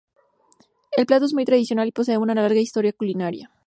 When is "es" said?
1.25-1.33